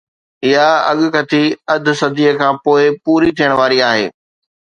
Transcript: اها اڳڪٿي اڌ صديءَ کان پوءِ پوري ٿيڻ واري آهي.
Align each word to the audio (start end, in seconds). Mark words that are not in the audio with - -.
اها 0.47 0.69
اڳڪٿي 0.91 1.43
اڌ 1.73 1.85
صديءَ 2.01 2.31
کان 2.39 2.53
پوءِ 2.63 2.81
پوري 3.03 3.29
ٿيڻ 3.37 3.51
واري 3.59 3.79
آهي. 3.91 4.07